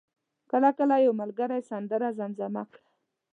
کله 0.51 0.69
کله 0.77 0.95
یو 1.05 1.13
ملګری 1.21 1.61
سندره 1.69 2.09
زمزمه 2.19 2.63
کړه. 2.71 2.85